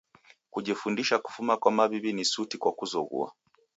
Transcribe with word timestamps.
Kujifundisha 0.53 1.15
kufuma 1.25 1.53
kwa 1.61 1.71
maw'iw'i 1.77 2.11
ni 2.17 2.23
suti 2.31 2.55
kwa 2.61 2.71
kuzoghua. 2.77 3.27